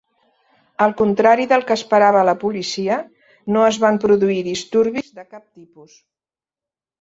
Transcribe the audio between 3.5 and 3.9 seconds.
no es